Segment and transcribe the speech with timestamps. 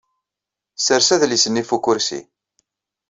[0.85, 2.21] Sers adlis-nni ɣef ukersi.